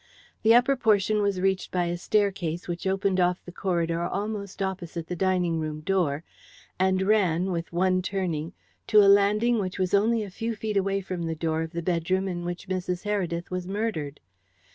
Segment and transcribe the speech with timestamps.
[0.41, 5.05] The upper portion was reached by a staircase which opened off the corridor almost opposite
[5.05, 6.23] the dining room door,
[6.79, 8.53] and ran, with one turning,
[8.87, 11.83] to a landing which was only a few feet away from the door of the
[11.83, 13.03] bedroom in which Mrs.
[13.03, 14.19] Heredith was murdered.